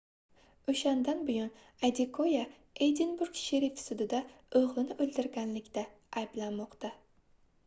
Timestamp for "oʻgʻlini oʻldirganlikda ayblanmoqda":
4.63-6.95